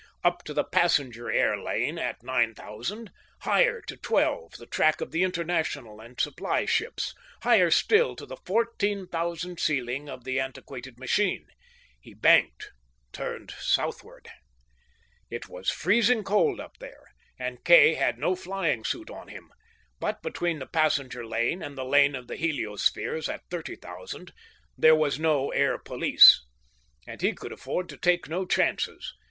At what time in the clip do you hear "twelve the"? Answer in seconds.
3.97-4.65